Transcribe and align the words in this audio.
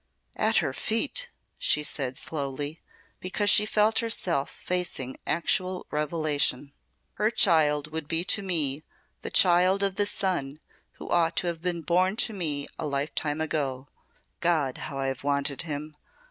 "At 0.35 0.57
her 0.65 0.73
feet!" 0.73 1.29
she 1.59 1.83
said 1.83 2.17
slowly, 2.17 2.81
because 3.19 3.51
she 3.51 3.67
felt 3.67 3.99
herself 3.99 4.49
facing 4.49 5.17
actual 5.27 5.85
revelation. 5.91 6.73
"Her 7.21 7.29
child 7.29 7.91
would 7.91 8.07
be 8.07 8.23
to 8.23 8.41
me 8.41 8.81
the 9.21 9.29
child 9.29 9.83
of 9.83 9.97
the 9.97 10.07
son 10.07 10.59
who 10.93 11.07
ought 11.11 11.35
to 11.35 11.45
have 11.45 11.61
been 11.61 11.81
born 11.83 12.15
to 12.15 12.33
me 12.33 12.65
a 12.79 12.87
life 12.87 13.13
time 13.13 13.39
ago. 13.39 13.89
God, 14.39 14.79
how 14.89 14.97
I 14.97 15.05
have 15.05 15.23
wanted 15.23 15.61
him! 15.61 15.95